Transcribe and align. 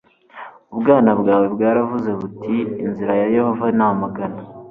ubwana 0.73 1.11
bwawe 1.21 1.45
bwaravuze 1.55 2.09
buti 2.19 2.55
inzira 2.83 3.13
za 3.19 3.25
yehova 3.35 3.65
ni 3.77 3.83
amagana 3.87 4.39